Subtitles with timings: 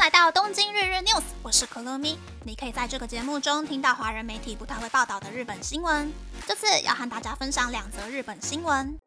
[0.00, 2.18] 来到东京日日 news，我是可乐咪。
[2.42, 6.10] 你可以在这个节目中听到华人媒体不太会报道的日本新闻。
[6.46, 8.98] 这次要和大家分享两则日本新闻。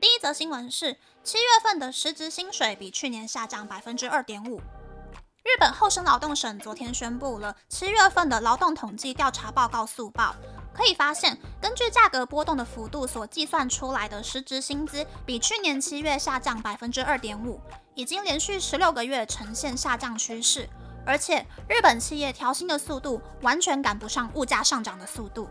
[0.00, 4.60] 第一则新闻是七月份的实职薪水比去年下降百分之二点五。
[5.44, 10.34] 日本厚生劳动省昨天宣布了七月份的劳动统计调查报告速报。
[10.74, 17.60] 可以发现，根据价格波动的幅度所计算出来的实质薪资，比去年七月下降百分之二点五，
[17.94, 20.68] 已经连续十六个月呈现下降趋势。
[21.04, 25.48] 而且，日本企业调薪的速度完全赶不上物价上涨的速度。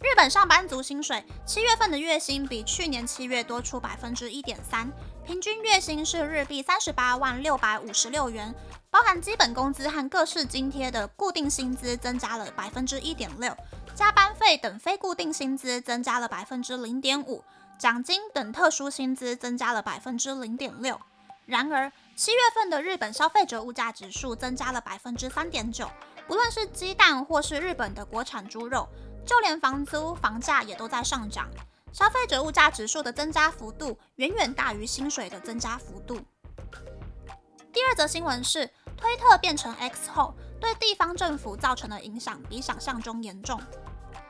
[0.00, 4.90] 日本上班族薪水七月份的月薪比去年七月多出百分之一点三，
[5.26, 8.54] 平均月薪是日币三十八万六百五十六元，
[8.90, 13.54] 包含基本工资和各式津贴的固定薪资增加了百分之一点六。
[13.98, 17.42] 加班费等非固定薪资增加了百分之零点五，
[17.76, 21.00] 奖金等特殊薪资增加了百分之零点六。
[21.46, 25.90] 然而，七月份的日本消费者物价指数增加了百分之三点九，
[26.28, 28.88] 不论是鸡蛋或是日本的国产猪肉，
[29.26, 31.48] 就连房租、房价也都在上涨。
[31.92, 36.20] 消费者物价指数的增加幅度远远大于薪水的增加幅度。
[37.72, 43.60] 第二则新闻是，推特变成 X 后，对地方政府造成的影响比想象中严重。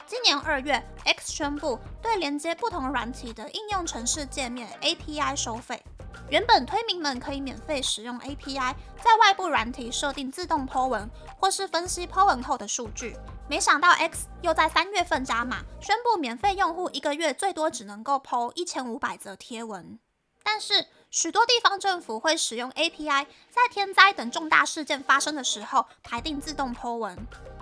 [0.09, 5.83] 今年二月，X 宣布对连接不同软体的应用程式界面 API 收费。
[6.31, 13.19] 原本推民们可以免费使用 API，在外部软体设定自动 Po 文，或是分析 Po 文后的数据。
[13.51, 19.99] 没想到 X 又在三月份加码，宣布免费用户一个月最多只能够 Po 一千五百则贴文。
[20.43, 27.15] 但是许多地方政府会使用 API，在天灾等重大事件发生的时候排定自动 Po 文。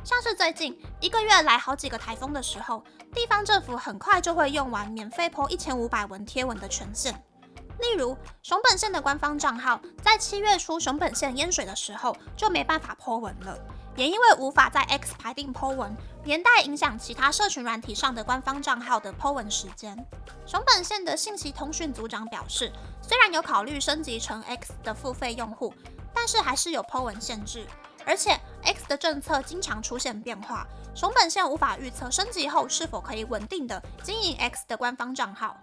[0.06, 2.80] 像是最近一个月来好几个台风的时候，
[3.12, 7.12] 地方政府很快就会用完免费泼一千五百文贴文的权限。
[7.80, 13.58] 例如熊本县的官方账号，在七月初熊本县淹水的时候就没办法泼文了，
[13.96, 15.92] 也因为无法在 X 排定泼文，
[16.22, 19.98] 连带影响其他社群软体上的官方账号的泼文时间。
[20.46, 22.70] 熊本县的信息通讯组长表示，
[23.02, 25.74] 虽然有考虑升级成 X 的付费用户，
[26.14, 27.66] 但是还是有泼文限制。
[28.08, 35.56] 而且 X 的政策经常出现变化，熊本县无法预测升级后是否可以稳定的经营 X 的官方账号。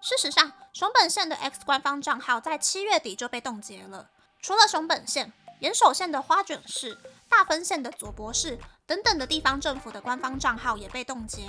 [0.00, 4.10] 事实上，熊本县的 X 官方账号在七月底就被冻结了。
[4.42, 6.98] 除了熊本县、岩手县的花卷市、
[7.30, 11.46] 大分县的佐伯市等等的地方政府的官方账号也被冻结。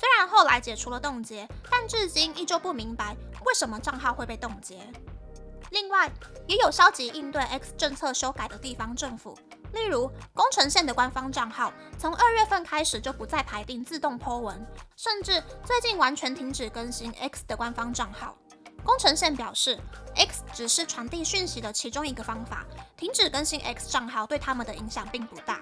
[0.00, 3.14] 虽然后来解除了冻结，但至今依旧不明白
[3.44, 4.80] 为什么账号会被冻结。
[5.68, 6.10] 另外，
[6.46, 9.36] 也有消极应对 X 政策修改的地方政府。
[9.72, 14.66] 例如，宫城县的官方账号从二月份开始就不再排定自动 Po 文，
[14.96, 18.36] 甚至最近完全停止更新 X 的官方账号。
[18.84, 19.78] 宫城县表示
[20.16, 22.66] ，X 只是传递讯息的其中一个方法，
[22.96, 25.60] 停止更新 X 账号对他们的影响并不大。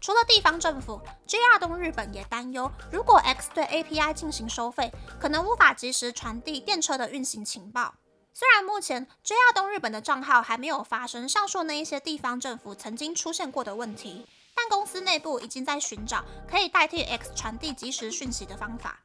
[0.00, 7.94] 除了地方政府，JR 东日本也担忧，如果 X 对 API 进行收费，可能无法及时传递电车的运行情报。
[8.36, 18.98] 虽然目前 JR 东日本的账号还没有发生上述那一些地方政府曾经出现过的问题，但公司内部已经在寻找可以代替 X 传递即时讯息的方法。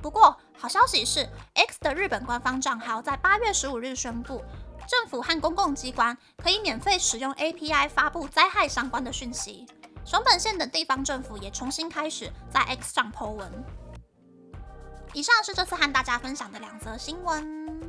[0.00, 4.44] 不过，好消息是，X 的日本官方账号在八月十五日宣布，
[4.88, 9.66] 政府和公共机关可以免费使用 API 发布灾害相关的讯息。
[10.04, 13.50] 熊本县等地方政府也重新开始在 X 上 Po 文。
[15.12, 17.81] 以上是这次和大家分享的两则新闻。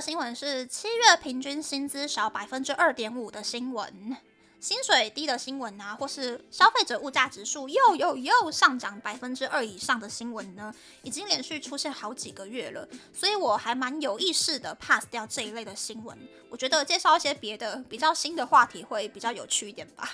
[0.00, 4.16] 新闻是七月平均薪资少百分之二点五的新闻，
[4.60, 16.16] 薪水低的新闻啊，或是消费者物价指数又又又上涨百分之二以上的新闻呢，已经连续出现好几个月了，所以我还蛮有意识的 pass 掉这一类的新闻。
[16.50, 20.12] 我觉得介绍一些别的比较新的话题会比较有趣一点吧。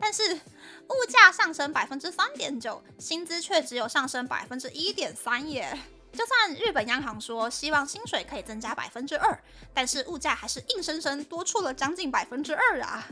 [0.00, 5.78] 但是物价上升百分之三点九，薪资却只有上升百分之一点三耶。
[6.18, 9.40] 就算日本央行说希望薪水可以增加百分之二，
[9.72, 13.08] 但是物价还是硬生生多出了将近百分之二啊！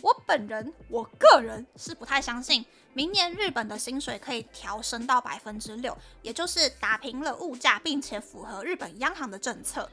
[0.00, 9.88] 我本人，我个人是不太相信明年日本的薪水可以调升到百分之六，也就是打平了物价，并且符合日本央行的政策。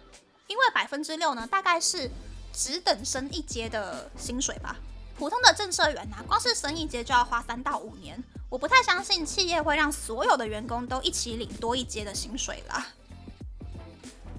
[0.48, 2.10] 因为百分之六呢，大概是
[2.51, 4.75] 只等升一阶的薪水吧。
[5.16, 8.24] 普通的正社员呐，光是升一阶就要花三到五年。
[8.50, 12.88] 我不太相信企业会让所有的员工都一起领多一阶的薪水啦。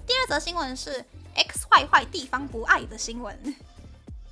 [0.05, 3.55] 第二则新闻是 X 坏坏地方不爱的新闻。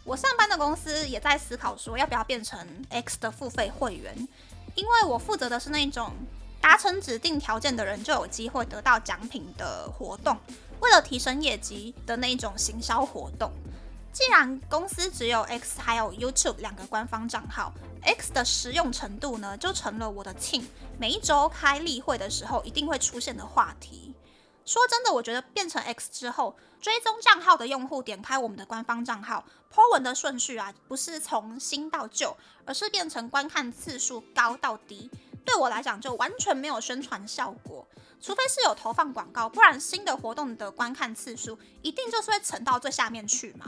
[0.03, 2.59] 我上班的公司也在思考说要不要变成
[2.89, 4.27] X 的付费会员，
[4.75, 6.11] 因为我负责的是那种
[6.59, 10.37] 达成指定条件的人就有机会得到奖品的活动，
[10.81, 13.49] 为了提升业绩的那种行销活动。
[14.19, 17.71] 既然公司只有 X 还有 YouTube 两个官方账号
[18.03, 20.67] ，X 的实用程度呢，就成了我的庆
[20.97, 24.13] 每一周开例会的时候一定会出现的话题。
[24.65, 32.35] 说真的，我觉得变成 X 之后，追踪账号的用户点开我们的官方账号，po 文的顺序啊，不是从新到旧，
[32.65, 35.09] 而是变成观看次数高到低。
[35.45, 37.87] 对我来讲，就完全没有宣传效果。
[38.19, 43.65] 除非是有投放广告，不然新的活动的观看次数一定就是会沉到最下面去嘛。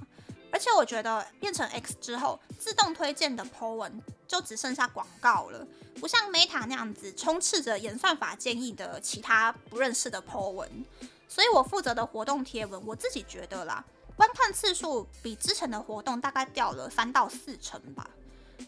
[0.51, 5.65] 而且我觉得变成 X 之后，自动推荐的 po 文就只剩下广告了，
[5.99, 10.69] 不像 Meta 那样子充斥着演算法建议的其他不认识的 po 文。
[11.27, 13.83] 所以我负责的活动贴文，我自己觉得啦，
[14.17, 18.09] 观看次数比之前的活动大概掉了三到四成吧。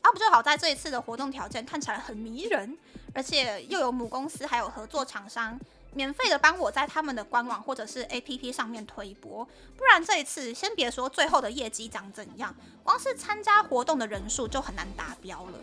[0.02, 2.78] 啊，不就好在这一次的活动条件看起来很迷人，
[3.14, 5.60] 而且又有母公司还有合作厂商。
[5.96, 9.48] 免费的帮我在他们的官网或者是 APP 上面推播，
[9.78, 15.60] 不然这一次先别说最后的业绩长怎样，光是参加活动的人数就很难达标了。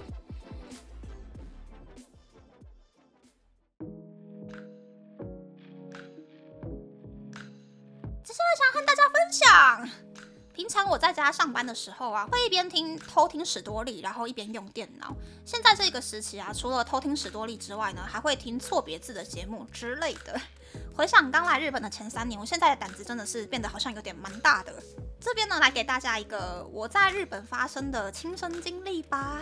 [8.22, 10.09] 接下来想和大家分享。
[10.60, 15.16] 平常我在家上班的时候啊，会一边听偷听史多利，然后一边用电脑。
[15.42, 20.38] 现在这个时期啊，除了偷听史多利之外呢，还会听错别字的节目之类的。
[20.94, 24.70] 回想刚来日本的前三年，我现在的胆子真的是变得好像有点蛮大的。
[25.18, 29.40] 这边呢，来给大家一个我在日本发生的亲身经历吧。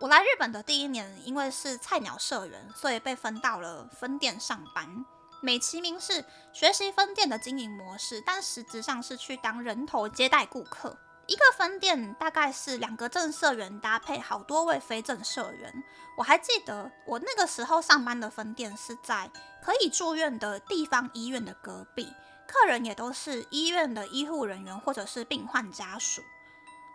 [0.00, 5.06] 我来日本的第一年，因为是菜鸟社员，所以被分到了分店上班。
[5.44, 10.96] 美其名是学习分店的经营模式，但实质上是去当人头接待顾客。
[11.26, 15.84] 一个分店大概是两个正社员搭配好多位非正社员。
[16.16, 19.28] 我还记得我那个时候上班的分店是在
[19.64, 22.12] 可以住院的地方医院的隔壁，
[22.46, 26.22] 客人也都是医院的医护人员或者是病患家属。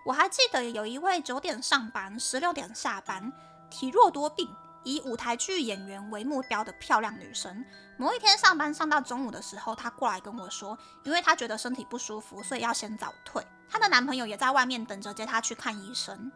[0.05, 3.33] 我还记得有一位九点上班、十六点下班、
[3.69, 4.47] 体弱多病。
[4.88, 7.66] 以舞台剧演员为目标的漂亮女生，
[7.98, 13.45] 某一天上班上到中午的时候，她过来跟我说，因为她觉得身体不舒服，所以要先早退。
[13.69, 16.31] 她的男朋友也在外面等着接她去看医生。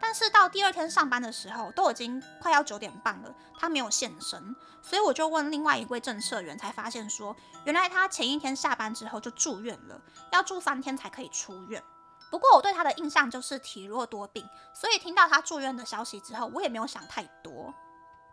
[0.00, 7.36] 但是到第二天上班的时候，都已经快要九点半了，她没有现身，所以我就问另外一位政社员，才发现说，
[7.66, 10.00] 原来她前一天下班之后就住院了，
[10.32, 11.82] 要住三天才可以出院。
[12.30, 17.74] 不过我对她的印象就是体弱多病，所以听到她住院的消息之后，我也没有想太多。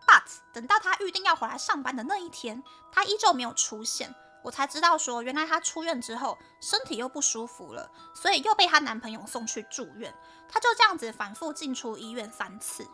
[0.07, 0.23] But
[0.53, 10.15] 等到他预定要回来上班的那一天，他依旧没有出现，我才知道说，原来她出院之后身体又不舒服了，所以又被她男朋友送去住院。
[10.47, 12.87] 她就这样子反复进出医院三次。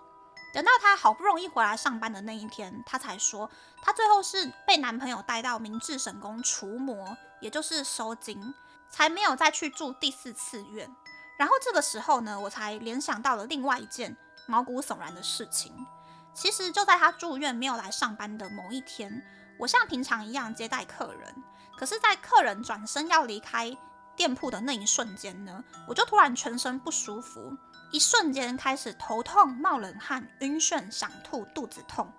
[0.51, 3.48] 等到她好不容易回来上班的那一天，她才说，
[3.80, 8.56] 她最后是被男朋友带到明治神宫除魔，也就是收精，
[8.89, 10.89] 才没有再去住第四次院。
[11.38, 14.18] 然后这个时候呢，我才联想到了另外一件
[14.48, 15.71] 毛骨悚然的事情。
[16.33, 19.24] 其实就在他住院没有来上班的某一天，
[19.59, 21.35] 我像平常一样接待客人。
[21.77, 23.75] 可是，在客人转身要离开
[24.15, 27.56] 店铺的那一瞬间呢，我就突然全身不舒服，
[27.92, 32.11] 一瞬间开始头痛、冒冷汗、晕眩、想吐、肚子痛。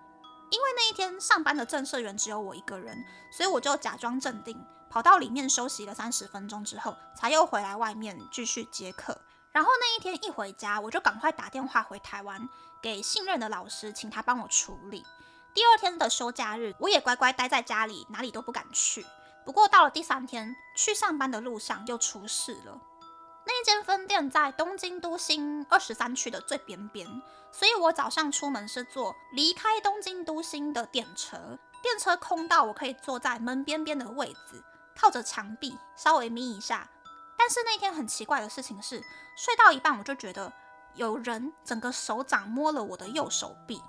[0.51, 2.97] 因为那一天上班的正社员只有我一个人，
[3.33, 9.19] 所以我就假装镇定，跑到里面休息了三十分钟之后，才又回来外面继续接客。
[9.55, 12.49] 然后那一天一回家，我就赶快打电话回台湾。
[12.83, 15.07] 给信任的老师，请他帮我处理。
[15.55, 19.07] 第二天的休假日，我也乖乖待在家里，哪里都不敢去。
[19.45, 22.81] 不过到了第三天，去上班的路上又出事了。
[23.47, 27.07] 那一间分店在东京都心二十三区的最边边，
[27.53, 31.57] 所以我早上出门是坐离开东京都心的电车。
[31.81, 34.61] 电车空到我可以坐在门边边的位置，
[34.99, 36.91] 靠着墙壁稍微眯一下。
[37.45, 39.05] 但是那天很奇怪的事情是，
[39.37, 40.51] 睡到一半我就觉得。
[40.95, 43.83] 有人整个手掌摸了我的右手臂，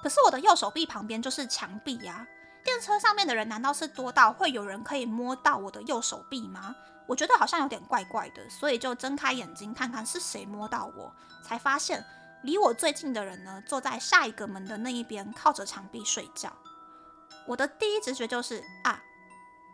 [0.00, 2.24] 可是我的右手臂旁边就是墙壁呀。
[2.62, 6.72] 电车上面的人难道是多到会有人可以摸到我的右手臂吗？
[7.08, 12.02] 我觉得好像有点怪怪的，所以就睁开眼睛看看是谁摸到我，才发现
[12.44, 16.52] 离我最近的人呢，坐在下一个门的那一边，靠着墙壁睡觉。
[17.48, 19.02] 我的第一直觉就是啊，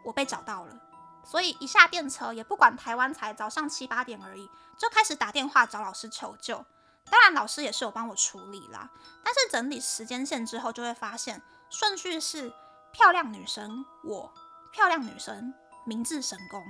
[0.03, 0.75] 我被找到了，
[1.25, 4.51] 所以一下电车也不管台湾才早上七八点而已。
[4.79, 6.65] 就开始打电话找老师求救，
[7.11, 8.89] 当然老师也是有帮我处理啦。
[9.23, 12.51] 但是整理时间线之后，就会发现顺序是
[12.91, 14.33] 漂亮女生我，
[14.73, 15.53] 漂亮女生
[15.85, 16.65] 明治神功。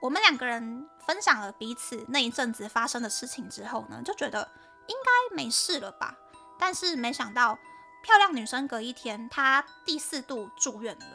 [0.00, 4.48] 我们两个人分享了彼此那一阵子发生的事情之后呢，就觉得
[4.86, 6.16] 应该没事了吧。
[6.58, 7.58] 但是没想到，
[8.04, 11.06] 漂亮女生隔一天，她第四度住院了。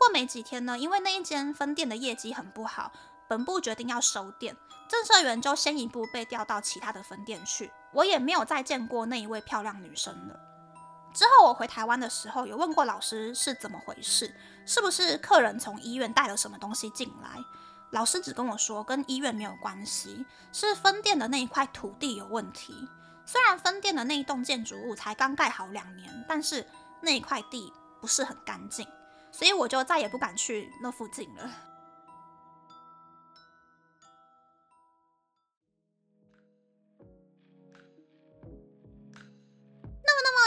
[0.00, 2.90] 过没几天呢，因为那一间分店的业绩很不好，
[3.28, 4.56] 本部决定要收店，
[4.88, 7.70] 正社员就先一步被调到其他的分店去。
[7.92, 10.40] 我也没有再见过那一位漂亮女生了。
[11.12, 17.38] 之后我回台湾的时候，有问过老师是怎么回事，是不是客人从医院带了什么东西进来？
[17.90, 22.88] 老师只跟我说跟医院没有关系，是分店的那一块土地有问题。
[23.26, 26.66] 虽然分店的那一栋建筑物才刚盖好两年，但是
[27.02, 28.86] 那一块地不是很干净，
[29.32, 31.69] 所以我就再也不敢去那附近了。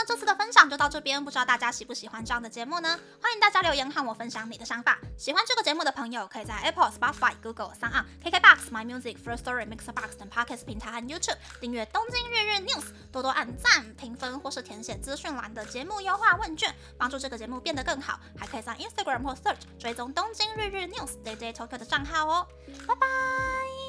[0.06, 2.98] 这次的分享就到这边，不知道大家喜不喜欢这样的节目呢？
[3.20, 4.98] 欢迎大家留言和我分享你的想法。
[5.16, 18.20] 喜欢这个节目的朋友，可以在 Apple、Spotify、Google、s o n KKBox、My Music、First Story、Mixbox 等 Podcast 平台和 YouTube 订阅《东京日日 News》，多多按赞、评分或是填写资讯栏的节目优化问卷，帮助这个节目变得更好。
[18.38, 22.46] 还可以在 Instagram 或 Search 追踪《东京日日 News》Day Day Tokyo 的账号哦。
[22.86, 23.83] 拜拜。